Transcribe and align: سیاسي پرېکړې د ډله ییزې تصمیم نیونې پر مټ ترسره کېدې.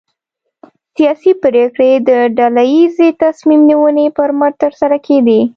سیاسي 0.95 1.31
پرېکړې 1.43 1.91
د 2.09 2.11
ډله 2.37 2.63
ییزې 2.73 3.09
تصمیم 3.23 3.61
نیونې 3.69 4.07
پر 4.17 4.29
مټ 4.39 4.53
ترسره 4.63 4.97
کېدې. 5.05 5.41